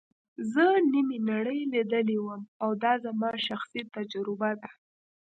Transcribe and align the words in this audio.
زه 0.51 0.65
نیمه 0.91 1.17
نړۍ 1.31 1.59
لیدلې 1.73 2.17
وم 2.21 2.41
او 2.63 2.69
دا 2.83 2.93
زما 3.05 3.31
شخصي 3.47 3.81
تجربه 3.95 4.51
ده. 4.61 4.69